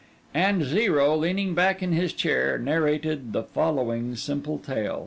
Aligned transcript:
And 0.33 0.63
Zero, 0.65 1.15
leaning 1.15 1.53
back 1.53 1.83
in 1.83 1.91
his 1.91 2.11
chair, 2.11 2.57
narrated 2.57 3.33
the 3.33 3.43
following 3.43 4.15
simple 4.15 4.57
tale. 4.57 4.99